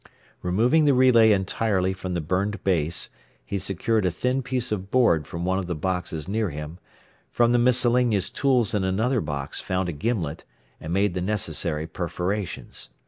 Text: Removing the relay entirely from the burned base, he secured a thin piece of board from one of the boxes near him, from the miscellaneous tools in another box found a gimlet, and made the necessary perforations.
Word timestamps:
Removing 0.41 0.85
the 0.85 0.95
relay 0.95 1.29
entirely 1.31 1.93
from 1.93 2.15
the 2.15 2.21
burned 2.21 2.63
base, 2.63 3.09
he 3.45 3.59
secured 3.59 4.03
a 4.03 4.09
thin 4.09 4.41
piece 4.41 4.71
of 4.71 4.89
board 4.89 5.27
from 5.27 5.45
one 5.45 5.59
of 5.59 5.67
the 5.67 5.75
boxes 5.75 6.27
near 6.27 6.49
him, 6.49 6.79
from 7.31 7.51
the 7.51 7.59
miscellaneous 7.59 8.31
tools 8.31 8.73
in 8.73 8.83
another 8.83 9.21
box 9.21 9.61
found 9.61 9.89
a 9.89 9.93
gimlet, 9.93 10.43
and 10.79 10.91
made 10.91 11.13
the 11.13 11.21
necessary 11.21 11.85
perforations. 11.85 12.89